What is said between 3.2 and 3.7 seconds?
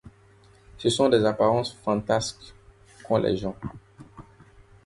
gens.